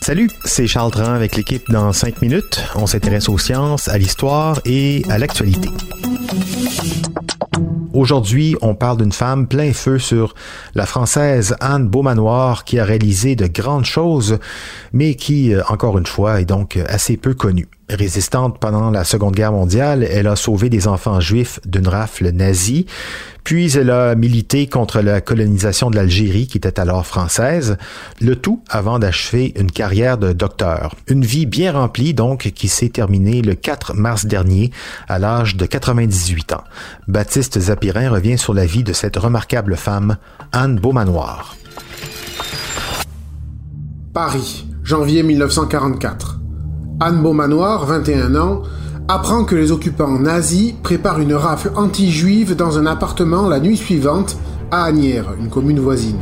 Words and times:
Salut, 0.00 0.30
c'est 0.46 0.66
Charles 0.66 0.92
Tran 0.92 1.12
avec 1.12 1.36
l'équipe 1.36 1.62
dans 1.68 1.92
5 1.92 2.22
minutes. 2.22 2.64
On 2.74 2.86
s'intéresse 2.86 3.28
aux 3.28 3.36
sciences, 3.36 3.86
à 3.88 3.98
l'histoire 3.98 4.60
et 4.64 5.02
à 5.10 5.18
l'actualité. 5.18 5.68
Aujourd'hui, 7.92 8.56
on 8.62 8.74
parle 8.74 8.96
d'une 8.96 9.12
femme 9.12 9.46
plein 9.46 9.74
feu 9.74 9.98
sur 9.98 10.34
la 10.74 10.86
française 10.86 11.54
Anne 11.60 11.86
Beaumanoir 11.86 12.64
qui 12.64 12.78
a 12.78 12.86
réalisé 12.86 13.36
de 13.36 13.46
grandes 13.46 13.84
choses, 13.84 14.38
mais 14.94 15.14
qui, 15.14 15.52
euh, 15.52 15.62
encore 15.68 15.98
une 15.98 16.06
fois, 16.06 16.40
est 16.40 16.46
donc 16.46 16.78
assez 16.88 17.18
peu 17.18 17.34
connue. 17.34 17.68
Résistante 17.90 18.58
pendant 18.58 18.90
la 18.90 19.02
Seconde 19.02 19.34
Guerre 19.34 19.52
mondiale, 19.52 20.02
elle 20.02 20.26
a 20.26 20.36
sauvé 20.36 20.68
des 20.68 20.86
enfants 20.86 21.20
juifs 21.20 21.58
d'une 21.64 21.88
rafle 21.88 22.28
nazie, 22.32 22.84
puis 23.44 23.74
elle 23.78 23.88
a 23.88 24.14
milité 24.14 24.66
contre 24.66 25.00
la 25.00 25.22
colonisation 25.22 25.88
de 25.88 25.96
l'Algérie 25.96 26.46
qui 26.46 26.58
était 26.58 26.78
alors 26.78 27.06
française, 27.06 27.78
le 28.20 28.36
tout 28.36 28.62
avant 28.68 28.98
d'achever 28.98 29.54
une 29.56 29.72
carrière 29.72 30.18
de 30.18 30.34
docteur. 30.34 30.94
Une 31.06 31.24
vie 31.24 31.46
bien 31.46 31.72
remplie 31.72 32.12
donc 32.12 32.52
qui 32.54 32.68
s'est 32.68 32.90
terminée 32.90 33.40
le 33.40 33.54
4 33.54 33.94
mars 33.94 34.26
dernier 34.26 34.70
à 35.08 35.18
l'âge 35.18 35.56
de 35.56 35.64
98 35.64 36.52
ans. 36.52 36.64
Baptiste 37.06 37.58
Zapirin 37.58 38.10
revient 38.10 38.36
sur 38.36 38.52
la 38.52 38.66
vie 38.66 38.84
de 38.84 38.92
cette 38.92 39.16
remarquable 39.16 39.76
femme, 39.76 40.18
Anne 40.52 40.78
Beaumanoir. 40.78 41.56
Paris, 44.12 44.66
janvier 44.84 45.22
1944. 45.22 46.27
Anne 47.00 47.22
Beaumanoir, 47.22 47.86
21 47.86 48.34
ans, 48.34 48.62
apprend 49.06 49.44
que 49.44 49.54
les 49.54 49.70
occupants 49.70 50.18
nazis 50.18 50.74
préparent 50.82 51.20
une 51.20 51.34
rafle 51.34 51.70
anti-juive 51.76 52.56
dans 52.56 52.76
un 52.76 52.86
appartement 52.86 53.48
la 53.48 53.60
nuit 53.60 53.76
suivante 53.76 54.36
à 54.72 54.82
Agnières, 54.82 55.32
une 55.38 55.48
commune 55.48 55.78
voisine. 55.78 56.18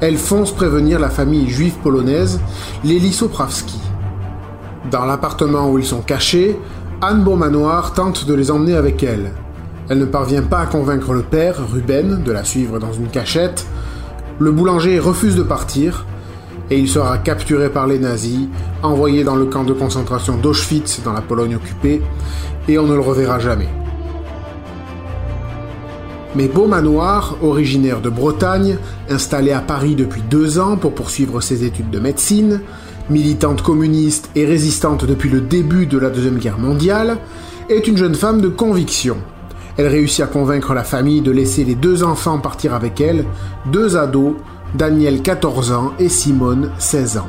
Elle 0.00 0.16
fonce 0.16 0.50
prévenir 0.50 0.98
la 0.98 1.10
famille 1.10 1.50
juive 1.50 1.74
polonaise, 1.82 2.40
les 2.84 2.98
Lisoprawski. 2.98 3.78
Dans 4.90 5.04
l'appartement 5.04 5.70
où 5.70 5.78
ils 5.78 5.84
sont 5.84 6.00
cachés, 6.00 6.58
Anne 7.02 7.22
Beaumanoir 7.22 7.92
tente 7.92 8.24
de 8.24 8.32
les 8.32 8.50
emmener 8.50 8.76
avec 8.76 9.02
elle. 9.02 9.32
Elle 9.90 9.98
ne 9.98 10.06
parvient 10.06 10.42
pas 10.42 10.60
à 10.60 10.66
convaincre 10.66 11.12
le 11.12 11.22
père, 11.22 11.56
Ruben, 11.70 12.22
de 12.22 12.32
la 12.32 12.44
suivre 12.44 12.78
dans 12.78 12.94
une 12.94 13.08
cachette. 13.08 13.66
Le 14.38 14.52
boulanger 14.52 14.98
refuse 14.98 15.36
de 15.36 15.42
partir, 15.42 16.06
et 16.72 16.78
il 16.78 16.88
sera 16.88 17.18
capturé 17.18 17.68
par 17.68 17.86
les 17.86 17.98
nazis, 17.98 18.48
envoyé 18.82 19.24
dans 19.24 19.36
le 19.36 19.44
camp 19.44 19.62
de 19.62 19.74
concentration 19.74 20.38
d'Auschwitz 20.38 21.02
dans 21.04 21.12
la 21.12 21.20
Pologne 21.20 21.54
occupée, 21.54 22.00
et 22.66 22.78
on 22.78 22.86
ne 22.86 22.94
le 22.94 23.00
reverra 23.00 23.38
jamais. 23.38 23.68
Mais 26.34 26.48
Beaumanoir, 26.48 27.36
originaire 27.42 28.00
de 28.00 28.08
Bretagne, 28.08 28.78
installé 29.10 29.52
à 29.52 29.60
Paris 29.60 29.96
depuis 29.96 30.22
deux 30.22 30.58
ans 30.58 30.78
pour 30.78 30.94
poursuivre 30.94 31.42
ses 31.42 31.64
études 31.64 31.90
de 31.90 32.00
médecine, 32.00 32.62
militante 33.10 33.60
communiste 33.60 34.30
et 34.34 34.46
résistante 34.46 35.04
depuis 35.04 35.28
le 35.28 35.42
début 35.42 35.84
de 35.84 35.98
la 35.98 36.08
Deuxième 36.08 36.38
Guerre 36.38 36.58
mondiale, 36.58 37.18
est 37.68 37.86
une 37.86 37.98
jeune 37.98 38.14
femme 38.14 38.40
de 38.40 38.48
conviction. 38.48 39.18
Elle 39.76 39.88
réussit 39.88 40.24
à 40.24 40.26
convaincre 40.26 40.72
la 40.72 40.84
famille 40.84 41.20
de 41.20 41.32
laisser 41.32 41.64
les 41.64 41.74
deux 41.74 42.02
enfants 42.02 42.38
partir 42.38 42.72
avec 42.72 42.98
elle, 43.02 43.26
deux 43.70 43.98
ados, 43.98 44.36
Daniel 44.74 45.20
14 45.20 45.70
ans 45.72 45.92
et 45.98 46.08
Simone 46.08 46.70
16 46.78 47.18
ans. 47.18 47.28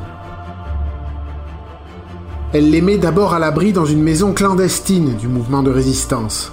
Elle 2.54 2.70
les 2.70 2.80
met 2.80 2.96
d'abord 2.96 3.34
à 3.34 3.38
l'abri 3.38 3.74
dans 3.74 3.84
une 3.84 4.02
maison 4.02 4.32
clandestine 4.32 5.14
du 5.16 5.28
mouvement 5.28 5.62
de 5.62 5.70
résistance. 5.70 6.52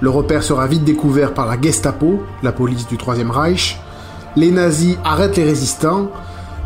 Le 0.00 0.10
repère 0.10 0.42
sera 0.42 0.66
vite 0.66 0.82
découvert 0.82 1.32
par 1.32 1.46
la 1.46 1.60
Gestapo, 1.60 2.24
la 2.42 2.50
police 2.50 2.88
du 2.88 2.96
Troisième 2.96 3.30
Reich. 3.30 3.78
Les 4.34 4.50
nazis 4.50 4.96
arrêtent 5.04 5.36
les 5.36 5.44
résistants, 5.44 6.10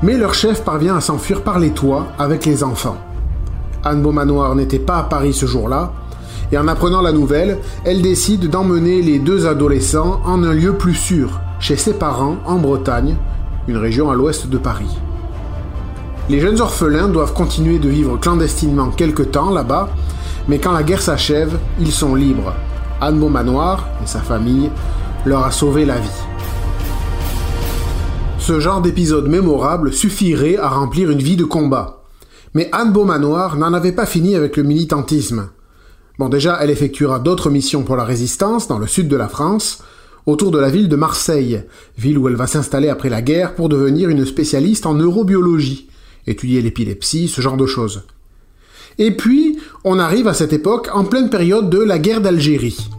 mais 0.03 0.17
leur 0.17 0.33
chef 0.33 0.65
parvient 0.65 0.97
à 0.97 1.03
s'enfuir 1.03 1.43
par 1.43 1.59
les 1.59 1.71
toits 1.71 2.07
avec 2.19 2.47
les 2.47 2.65
enfants. 2.65 2.97
Anne 3.85 4.01
Beaumanoir 4.01 4.55
n'était 4.55 4.79
pas 4.79 4.97
à 4.97 5.03
Paris 5.03 5.35
ce 5.35 5.45
jour-là, 5.45 5.93
et 6.51 6.57
en 6.57 6.67
apprenant 6.67 7.03
la 7.03 7.13
nouvelle, 7.13 7.59
elle 7.85 8.01
décide 8.01 8.49
d'emmener 8.49 9.03
les 9.03 9.19
deux 9.19 9.47
adolescents 9.47 10.23
en 10.25 10.43
un 10.45 10.55
lieu 10.55 10.79
plus 10.79 10.95
sûr, 10.95 11.41
chez 11.59 11.77
ses 11.77 11.93
parents 11.93 12.37
en 12.47 12.57
Bretagne, 12.57 13.17
une 13.69 13.77
région 13.77 14.11
à 14.11 14.15
l'ouest 14.15 14.49
de 14.49 14.59
Paris. 14.59 14.99
Les 16.29 16.41
jeunes 16.41 16.61
orphelins 16.61 17.09
doivent 17.09 17.35
continuer 17.35 17.79
de 17.79 17.89
vivre 17.89 18.17
clandestinement 18.17 18.91
quelque 18.91 19.23
temps 19.23 19.51
là-bas, 19.51 19.89
mais 20.49 20.59
quand 20.59 20.73
la 20.73 20.83
guerre 20.83 21.03
s'achève, 21.03 21.59
ils 21.81 21.93
sont 21.93 22.15
libres. 22.15 22.55
Anne 23.01 23.19
Beaumanoir 23.19 23.89
et 24.03 24.07
sa 24.07 24.21
famille 24.21 24.71
leur 25.25 25.45
a 25.45 25.51
sauvé 25.51 25.85
la 25.85 25.99
vie. 25.99 26.09
Ce 28.39 28.59
genre 28.61 28.81
d'épisode 28.81 29.29
mémorable 29.29 29.93
suffirait 29.93 30.57
à 30.57 30.69
remplir 30.69 31.11
une 31.11 31.23
vie 31.23 31.37
de 31.37 31.45
combat. 31.45 32.03
Mais 32.55 32.69
Anne 32.73 32.93
Beaumanoir 32.93 33.57
n'en 33.57 33.75
avait 33.75 33.93
pas 33.93 34.07
fini 34.07 34.35
avec 34.35 34.57
le 34.57 34.63
militantisme. 34.63 35.51
Bon 36.19 36.29
déjà, 36.29 36.59
elle 36.61 36.71
effectuera 36.71 37.19
d'autres 37.19 37.49
missions 37.49 37.83
pour 37.83 37.97
la 37.97 38.05
résistance 38.05 38.67
dans 38.67 38.79
le 38.79 38.87
sud 38.87 39.09
de 39.09 39.17
la 39.17 39.29
France, 39.29 39.83
autour 40.27 40.51
de 40.51 40.59
la 40.59 40.71
ville 40.71 40.89
de 40.89 40.97
Marseille, 40.97 41.63
ville 41.99 42.19
où 42.19 42.29
elle 42.29 42.37
va 42.37 42.47
s'installer 42.47 42.89
après 42.89 43.09
la 43.09 43.23
guerre 43.23 43.55
pour 43.55 43.69
devenir 43.69 44.09
une 44.09 44.25
spécialiste 44.25 44.87
en 44.87 44.95
neurobiologie, 44.95 45.89
étudier 46.27 46.63
l'épilepsie, 46.63 47.29
ce 47.29 47.41
genre 47.41 47.57
de 47.57 47.67
choses. 47.67 48.03
Et 48.99 49.13
puis, 49.13 49.59
on 49.85 49.99
arrive 49.99 50.29
à 50.29 50.35
cette 50.35 50.53
époque 50.53 50.89
en 50.93 51.05
pleine 51.05 51.31
période 51.31 51.71
de 51.71 51.79
la 51.79 51.99
guerre 51.99 52.21
d'Algérie. 52.21 52.91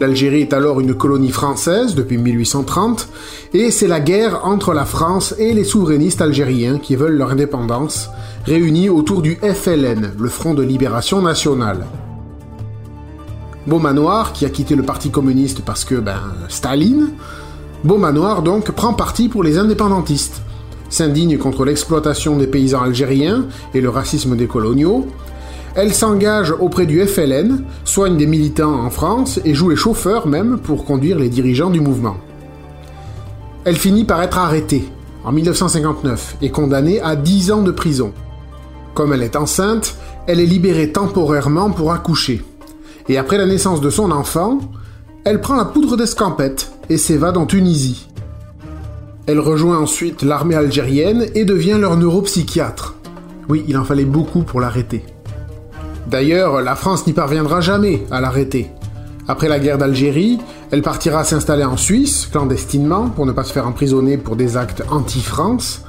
L'Algérie 0.00 0.40
est 0.40 0.52
alors 0.52 0.80
une 0.80 0.94
colonie 0.94 1.30
française 1.30 1.94
depuis 1.94 2.18
1830, 2.18 3.08
et 3.54 3.70
c'est 3.70 3.86
la 3.86 4.00
guerre 4.00 4.44
entre 4.44 4.74
la 4.74 4.84
France 4.84 5.34
et 5.38 5.52
les 5.52 5.62
souverainistes 5.62 6.20
algériens 6.20 6.78
qui 6.78 6.96
veulent 6.96 7.16
leur 7.16 7.30
indépendance, 7.30 8.10
réunis 8.44 8.88
autour 8.88 9.22
du 9.22 9.36
FLN, 9.36 10.12
le 10.18 10.28
Front 10.28 10.54
de 10.54 10.62
Libération 10.62 11.22
Nationale. 11.22 11.86
Beaumanoir, 13.66 14.32
qui 14.32 14.44
a 14.44 14.50
quitté 14.50 14.74
le 14.74 14.82
Parti 14.82 15.10
communiste 15.10 15.62
parce 15.62 15.84
que, 15.84 15.94
ben, 15.94 16.20
Staline, 16.48 17.10
Beaumanoir 17.82 18.42
donc 18.42 18.70
prend 18.72 18.94
parti 18.94 19.28
pour 19.28 19.42
les 19.42 19.58
indépendantistes, 19.58 20.42
s'indigne 20.90 21.38
contre 21.38 21.64
l'exploitation 21.64 22.36
des 22.36 22.46
paysans 22.46 22.82
algériens 22.82 23.46
et 23.74 23.80
le 23.80 23.88
racisme 23.88 24.36
des 24.36 24.46
coloniaux, 24.46 25.06
elle 25.76 25.92
s'engage 25.92 26.52
auprès 26.52 26.86
du 26.86 27.04
FLN, 27.04 27.64
soigne 27.84 28.16
des 28.16 28.26
militants 28.26 28.84
en 28.84 28.90
France 28.90 29.40
et 29.44 29.54
joue 29.54 29.70
les 29.70 29.76
chauffeurs 29.76 30.28
même 30.28 30.58
pour 30.58 30.84
conduire 30.84 31.18
les 31.18 31.28
dirigeants 31.28 31.70
du 31.70 31.80
mouvement. 31.80 32.16
Elle 33.64 33.76
finit 33.76 34.04
par 34.04 34.22
être 34.22 34.38
arrêtée 34.38 34.88
en 35.24 35.32
1959 35.32 36.36
et 36.42 36.50
condamnée 36.50 37.00
à 37.00 37.16
10 37.16 37.50
ans 37.50 37.62
de 37.62 37.72
prison. 37.72 38.12
Comme 38.94 39.12
elle 39.12 39.22
est 39.22 39.36
enceinte, 39.36 39.96
elle 40.28 40.38
est 40.38 40.46
libérée 40.46 40.92
temporairement 40.92 41.70
pour 41.70 41.92
accoucher. 41.92 42.44
Et 43.08 43.18
après 43.18 43.38
la 43.38 43.46
naissance 43.46 43.80
de 43.80 43.90
son 43.90 44.10
enfant, 44.10 44.60
elle 45.24 45.40
prend 45.40 45.56
la 45.56 45.64
poudre 45.64 45.96
d'escampette 45.96 46.72
et 46.88 46.96
s'évade 46.96 47.36
en 47.36 47.46
Tunisie. 47.46 48.08
Elle 49.26 49.40
rejoint 49.40 49.78
ensuite 49.78 50.22
l'armée 50.22 50.54
algérienne 50.54 51.26
et 51.34 51.44
devient 51.44 51.78
leur 51.80 51.96
neuropsychiatre. 51.96 52.94
Oui, 53.48 53.64
il 53.68 53.76
en 53.76 53.84
fallait 53.84 54.04
beaucoup 54.04 54.42
pour 54.42 54.60
l'arrêter. 54.60 55.04
D'ailleurs, 56.06 56.60
la 56.60 56.76
France 56.76 57.06
n'y 57.06 57.12
parviendra 57.12 57.60
jamais 57.60 58.04
à 58.10 58.20
l'arrêter. 58.20 58.70
Après 59.26 59.48
la 59.48 59.58
guerre 59.58 59.78
d'Algérie, 59.78 60.38
elle 60.70 60.82
partira 60.82 61.24
s'installer 61.24 61.64
en 61.64 61.78
Suisse, 61.78 62.26
clandestinement, 62.30 63.08
pour 63.08 63.24
ne 63.24 63.32
pas 63.32 63.44
se 63.44 63.52
faire 63.52 63.66
emprisonner 63.66 64.18
pour 64.18 64.36
des 64.36 64.58
actes 64.58 64.82
anti-France, 64.90 65.82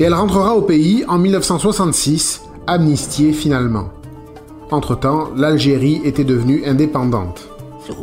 et 0.00 0.04
elle 0.04 0.14
rentrera 0.14 0.56
au 0.56 0.62
pays 0.62 1.04
en 1.06 1.18
1966, 1.18 2.42
amnistiée 2.66 3.32
finalement. 3.32 3.90
Entre-temps, 4.70 5.30
l'Algérie 5.36 6.00
était 6.04 6.24
devenue 6.24 6.64
indépendante. 6.66 7.48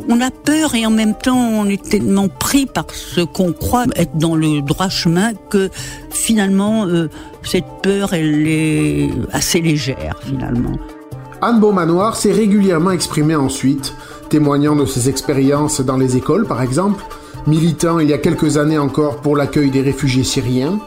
On 0.07 0.21
a 0.21 0.31
peur 0.31 0.75
et 0.75 0.85
en 0.85 0.91
même 0.91 1.13
temps 1.13 1.37
on 1.37 1.65
est 1.65 1.81
tellement 1.81 2.29
pris 2.29 2.65
par 2.65 2.85
ce 2.91 3.19
qu'on 3.19 3.51
croit 3.51 3.85
être 3.97 4.17
dans 4.17 4.35
le 4.35 4.61
droit 4.61 4.87
chemin 4.87 5.33
que 5.49 5.69
finalement 6.09 6.85
euh, 6.85 7.09
cette 7.43 7.65
peur 7.81 8.13
elle 8.13 8.47
est 8.47 9.09
assez 9.33 9.59
légère 9.59 10.19
finalement. 10.23 10.77
Anne 11.41 11.59
Beaumanoir 11.59 12.15
s'est 12.15 12.31
régulièrement 12.31 12.91
exprimée 12.91 13.35
ensuite, 13.35 13.93
témoignant 14.29 14.77
de 14.77 14.85
ses 14.85 15.09
expériences 15.09 15.81
dans 15.81 15.97
les 15.97 16.15
écoles 16.15 16.45
par 16.45 16.61
exemple, 16.61 17.03
militant 17.45 17.99
il 17.99 18.09
y 18.09 18.13
a 18.13 18.17
quelques 18.17 18.55
années 18.55 18.77
encore 18.77 19.17
pour 19.17 19.35
l'accueil 19.35 19.69
des 19.69 19.81
réfugiés 19.81 20.23
syriens, 20.23 20.79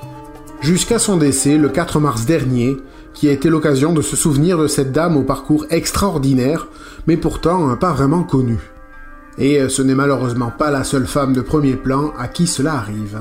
jusqu'à 0.61 0.99
son 0.99 1.17
décès 1.17 1.57
le 1.57 1.69
4 1.69 2.01
mars 2.01 2.27
dernier, 2.27 2.77
qui 3.15 3.29
a 3.29 3.33
été 3.33 3.49
l'occasion 3.49 3.93
de 3.93 4.03
se 4.03 4.17
souvenir 4.17 4.59
de 4.59 4.67
cette 4.67 4.93
dame 4.93 5.17
au 5.17 5.23
parcours 5.23 5.67
extraordinaire, 5.71 6.69
mais 7.07 7.17
pourtant 7.17 7.77
pas 7.77 7.93
vraiment 7.93 8.23
connue. 8.23 8.71
Et 9.39 9.69
ce 9.69 9.83
n'est 9.83 9.95
malheureusement 9.95 10.51
pas 10.51 10.71
la 10.71 10.85
seule 10.85 11.07
femme 11.07 11.33
de 11.33 11.41
premier 11.41 11.77
plan 11.77 12.13
à 12.19 12.29
qui 12.29 12.47
cela 12.47 12.75
arrive. 12.75 13.21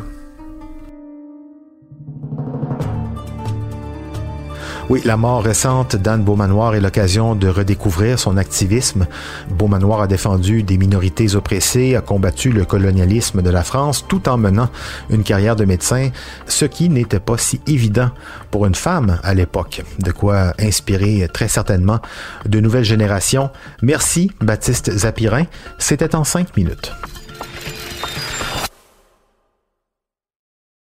Oui, 4.88 5.02
la 5.04 5.18
mort 5.18 5.44
récente 5.44 5.96
d'Anne 5.96 6.24
Beaumanoir 6.24 6.76
est 6.76 6.80
l'occasion 6.80 7.34
de 7.34 7.48
redécouvrir 7.48 8.20
son 8.20 8.38
activisme. 8.38 9.08
Beaumanoir 9.50 10.02
a 10.02 10.08
défendu 10.08 10.62
des 10.62 10.78
minorités 10.78 11.36
oppressées, 11.36 11.96
a 11.96 12.02
combattu 12.02 12.52
le 12.52 12.66
colonialisme 12.66 13.42
de 13.42 13.50
la 13.50 13.64
France 13.64 14.06
tout 14.08 14.30
en 14.30 14.38
menant 14.38 14.70
une 15.10 15.24
carrière 15.24 15.56
de 15.56 15.66
médecin, 15.66 16.12
ce 16.46 16.66
qui 16.66 16.90
n'était 16.90 17.20
pas 17.20 17.40
si 17.40 17.62
évident 17.66 18.12
pour 18.52 18.68
une 18.68 18.76
femme 18.76 19.18
à 19.24 19.34
l'époque. 19.34 19.82
De 19.98 20.12
quoi 20.12 20.54
inspirer 20.60 21.28
très 21.34 21.48
certainement 21.48 22.00
de 22.46 22.60
nouvelles 22.60 22.84
générations. 22.84 23.50
Merci 23.82 24.32
Baptiste 24.40 24.96
Zapirin. 24.96 25.46
C'était 25.80 26.16
en 26.16 26.24
cinq 26.24 26.56
minutes. 26.56 26.92